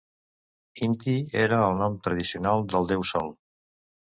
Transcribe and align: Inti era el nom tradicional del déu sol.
Inti 0.87 1.13
era 1.43 1.59
el 1.65 1.77
nom 1.81 1.99
tradicional 2.09 2.67
del 2.73 2.89
déu 2.93 3.07
sol. 3.13 3.31